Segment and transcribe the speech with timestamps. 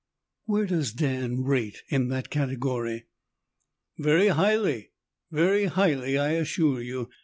[0.45, 3.05] "Where does Dan rate in that category?"
[3.99, 4.93] "Very highly.
[5.29, 7.11] Very highly I assure you.